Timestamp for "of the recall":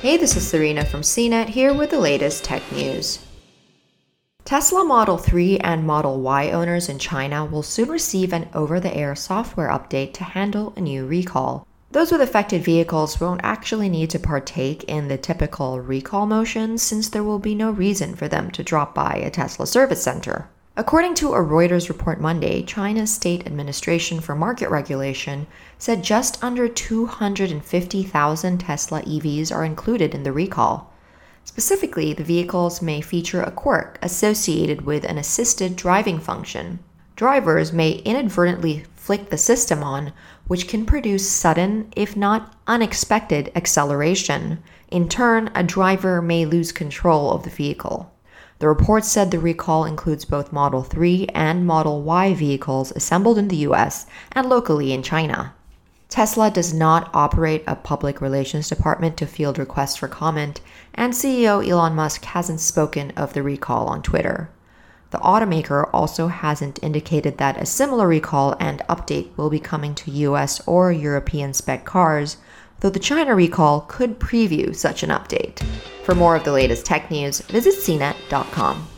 63.12-63.86